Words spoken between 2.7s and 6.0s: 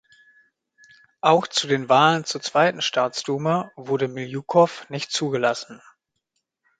Staatsduma wurde Miljukow nicht zugelassen.